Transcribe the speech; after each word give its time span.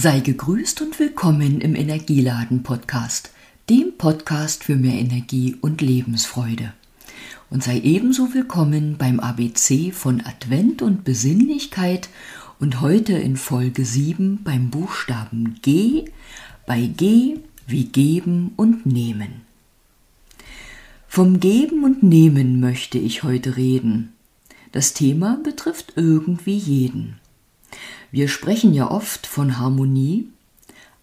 Sei 0.00 0.20
gegrüßt 0.20 0.80
und 0.80 1.00
willkommen 1.00 1.60
im 1.60 1.74
Energieladen 1.74 2.62
Podcast, 2.62 3.32
dem 3.68 3.94
Podcast 3.98 4.62
für 4.62 4.76
mehr 4.76 4.92
Energie 4.92 5.56
und 5.60 5.80
Lebensfreude. 5.80 6.72
Und 7.50 7.64
sei 7.64 7.80
ebenso 7.80 8.32
willkommen 8.32 8.96
beim 8.96 9.18
ABC 9.18 9.90
von 9.90 10.20
Advent 10.24 10.82
und 10.82 11.02
Besinnlichkeit 11.02 12.10
und 12.60 12.80
heute 12.80 13.14
in 13.14 13.36
Folge 13.36 13.84
7 13.84 14.44
beim 14.44 14.70
Buchstaben 14.70 15.58
G, 15.62 16.04
bei 16.64 16.86
G 16.86 17.38
wie 17.66 17.86
geben 17.86 18.52
und 18.54 18.86
nehmen. 18.86 19.40
Vom 21.08 21.40
Geben 21.40 21.82
und 21.82 22.04
Nehmen 22.04 22.60
möchte 22.60 22.98
ich 22.98 23.24
heute 23.24 23.56
reden. 23.56 24.12
Das 24.70 24.92
Thema 24.94 25.40
betrifft 25.42 25.94
irgendwie 25.96 26.56
jeden. 26.56 27.16
Wir 28.10 28.28
sprechen 28.28 28.72
ja 28.72 28.90
oft 28.90 29.26
von 29.26 29.58
Harmonie, 29.58 30.28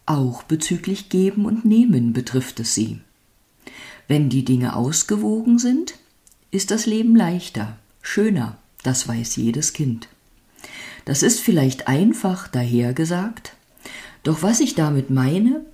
auch 0.06 0.44
bezüglich 0.44 1.10
Geben 1.10 1.46
und 1.46 1.66
Nehmen 1.66 2.14
betrifft 2.14 2.60
es 2.60 2.74
sie. 2.74 3.00
Wenn 4.08 4.30
die 4.30 4.46
Dinge 4.46 4.76
ausgewogen 4.76 5.60
sind, 5.60 5.96
ist 6.52 6.72
das 6.72 6.86
Leben 6.86 7.16
leichter, 7.16 7.78
schöner, 8.02 8.58
das 8.84 9.08
weiß 9.08 9.36
jedes 9.36 9.74
Kind. 9.74 10.08
Das 11.06 11.24
ist 11.24 11.40
vielleicht 11.40 11.88
einfach 11.88 12.48
dahergesagt, 12.48 13.56
doch 14.24 14.42
was 14.42 14.60
ich 14.60 14.76
damit 14.76 15.10
meine, 15.10 15.66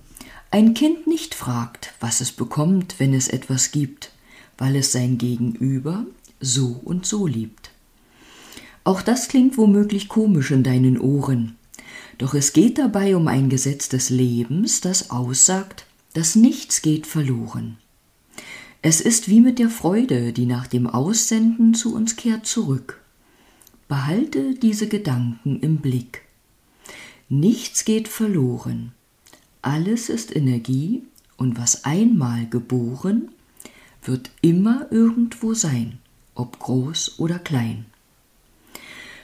ein 0.50 0.74
Kind 0.74 1.06
nicht 1.06 1.34
fragt, 1.34 1.94
was 2.00 2.20
es 2.20 2.32
bekommt, 2.32 2.96
wenn 2.98 3.14
es 3.14 3.28
etwas 3.28 3.70
gibt, 3.70 4.12
weil 4.58 4.76
es 4.76 4.92
sein 4.92 5.16
Gegenüber 5.16 6.04
so 6.40 6.80
und 6.84 7.06
so 7.06 7.26
liebt. 7.26 7.71
Auch 8.84 9.02
das 9.02 9.28
klingt 9.28 9.56
womöglich 9.58 10.08
komisch 10.08 10.50
in 10.50 10.62
deinen 10.62 10.98
Ohren. 10.98 11.56
Doch 12.18 12.34
es 12.34 12.52
geht 12.52 12.78
dabei 12.78 13.16
um 13.16 13.28
ein 13.28 13.48
Gesetz 13.48 13.88
des 13.88 14.10
Lebens, 14.10 14.80
das 14.80 15.10
aussagt, 15.10 15.86
dass 16.14 16.36
nichts 16.36 16.82
geht 16.82 17.06
verloren. 17.06 17.78
Es 18.82 19.00
ist 19.00 19.28
wie 19.28 19.40
mit 19.40 19.58
der 19.58 19.70
Freude, 19.70 20.32
die 20.32 20.46
nach 20.46 20.66
dem 20.66 20.88
Aussenden 20.88 21.74
zu 21.74 21.94
uns 21.94 22.16
kehrt 22.16 22.46
zurück. 22.46 23.00
Behalte 23.86 24.54
diese 24.54 24.88
Gedanken 24.88 25.60
im 25.60 25.76
Blick. 25.76 26.22
Nichts 27.28 27.84
geht 27.84 28.08
verloren. 28.08 28.92
Alles 29.62 30.08
ist 30.08 30.34
Energie 30.34 31.02
und 31.36 31.58
was 31.58 31.84
einmal 31.84 32.46
geboren, 32.46 33.30
wird 34.02 34.30
immer 34.40 34.90
irgendwo 34.90 35.54
sein, 35.54 35.98
ob 36.34 36.58
groß 36.58 37.20
oder 37.20 37.38
klein. 37.38 37.86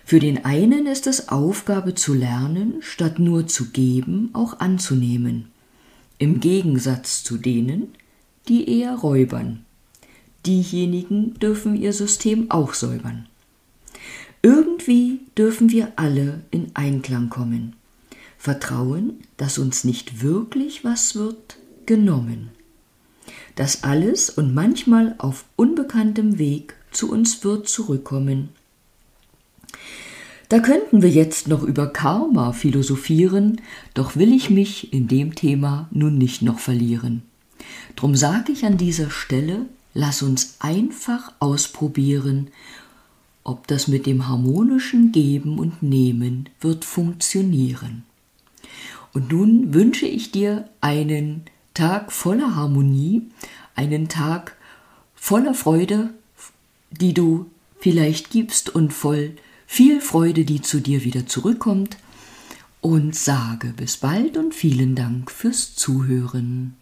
Für 0.09 0.20
den 0.20 0.47
einen 0.47 0.87
ist 0.87 1.06
es 1.06 1.28
Aufgabe 1.28 1.95
zu 1.95 2.14
lernen, 2.14 2.77
statt 2.81 3.19
nur 3.19 3.47
zu 3.47 3.67
geben, 3.73 4.31
auch 4.33 4.59
anzunehmen, 4.59 5.51
im 6.17 6.41
Gegensatz 6.41 7.23
zu 7.23 7.37
denen, 7.37 7.89
die 8.48 8.70
eher 8.70 8.95
räubern. 8.95 9.67
Diejenigen 10.47 11.34
dürfen 11.34 11.77
ihr 11.77 11.92
System 11.92 12.51
auch 12.51 12.73
säubern. 12.73 13.29
Irgendwie 14.41 15.20
dürfen 15.36 15.70
wir 15.70 15.92
alle 15.97 16.41
in 16.51 16.70
Einklang 16.73 17.29
kommen. 17.29 17.77
Vertrauen, 18.39 19.20
dass 19.36 19.59
uns 19.59 19.84
nicht 19.84 20.23
wirklich 20.23 20.84
was 20.84 21.17
wird 21.17 21.59
genommen. 21.84 22.48
Dass 23.56 23.84
alles 23.84 24.31
und 24.31 24.55
manchmal 24.55 25.17
auf 25.19 25.45
unbekanntem 25.56 26.39
Weg 26.39 26.77
zu 26.92 27.12
uns 27.12 27.45
wird 27.45 27.69
zurückkommen 27.69 28.48
da 30.48 30.60
könnten 30.60 31.02
wir 31.02 31.10
jetzt 31.10 31.48
noch 31.48 31.62
über 31.62 31.86
Karma 31.88 32.52
philosophieren, 32.52 33.60
doch 33.94 34.16
will 34.16 34.32
ich 34.32 34.48
mich 34.48 34.92
in 34.92 35.08
dem 35.08 35.34
Thema 35.34 35.88
nun 35.90 36.16
nicht 36.16 36.42
noch 36.42 36.58
verlieren. 36.58 37.22
Drum 37.96 38.14
sage 38.14 38.52
ich 38.52 38.64
an 38.64 38.78
dieser 38.78 39.10
Stelle, 39.10 39.66
lass 39.92 40.22
uns 40.22 40.56
einfach 40.60 41.33
ausprobieren, 41.39 42.48
ob 43.45 43.67
das 43.67 43.89
mit 43.89 44.06
dem 44.06 44.28
harmonischen 44.28 45.12
Geben 45.12 45.58
und 45.58 45.83
Nehmen 45.83 46.48
wird 46.61 46.84
funktionieren. 46.84 48.05
Und 49.12 49.33
nun 49.33 49.74
wünsche 49.74 50.06
ich 50.06 50.33
dir 50.33 50.68
einen 50.80 51.42
Tag 51.74 52.12
voller 52.12 52.55
Harmonie, 52.56 53.23
einen 53.74 54.08
Tag 54.08 54.56
voller 55.14 55.55
Freude, 55.55 56.11
die 56.90 57.14
du 57.14 57.46
vielleicht 57.80 58.30
gibst 58.30 58.74
und 58.74 58.92
voll 58.92 59.33
viel 59.70 60.01
Freude, 60.01 60.46
die 60.46 60.62
zu 60.62 60.80
dir 60.80 61.05
wieder 61.05 61.27
zurückkommt 61.27 61.98
und 62.80 63.14
sage 63.14 63.74
bis 63.77 63.98
bald 63.98 64.36
und 64.36 64.55
vielen 64.55 64.96
Dank 64.96 65.30
fürs 65.30 65.77
Zuhören. 65.77 66.74